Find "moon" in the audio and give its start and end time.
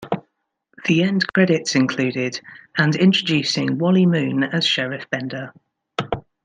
4.07-4.41